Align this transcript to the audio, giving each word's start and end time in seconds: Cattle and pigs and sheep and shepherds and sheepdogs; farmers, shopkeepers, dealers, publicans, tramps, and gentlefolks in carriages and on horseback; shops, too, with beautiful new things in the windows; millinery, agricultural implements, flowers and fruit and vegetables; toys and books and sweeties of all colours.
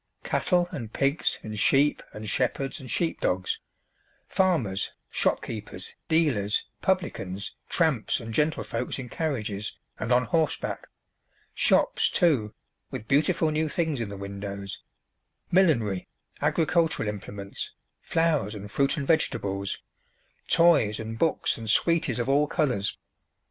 Cattle 0.23 0.67
and 0.71 0.91
pigs 0.91 1.37
and 1.43 1.59
sheep 1.59 2.01
and 2.11 2.27
shepherds 2.27 2.79
and 2.79 2.89
sheepdogs; 2.89 3.59
farmers, 4.27 4.91
shopkeepers, 5.11 5.93
dealers, 6.09 6.65
publicans, 6.81 7.53
tramps, 7.69 8.19
and 8.19 8.33
gentlefolks 8.33 8.97
in 8.97 9.09
carriages 9.09 9.77
and 9.99 10.11
on 10.11 10.25
horseback; 10.25 10.87
shops, 11.53 12.09
too, 12.09 12.51
with 12.89 13.07
beautiful 13.07 13.51
new 13.51 13.69
things 13.69 14.01
in 14.01 14.09
the 14.09 14.17
windows; 14.17 14.81
millinery, 15.51 16.07
agricultural 16.41 17.07
implements, 17.07 17.71
flowers 18.01 18.55
and 18.55 18.71
fruit 18.71 18.97
and 18.97 19.05
vegetables; 19.05 19.83
toys 20.47 20.99
and 20.99 21.19
books 21.19 21.59
and 21.59 21.69
sweeties 21.69 22.17
of 22.17 22.27
all 22.27 22.47
colours. 22.47 22.97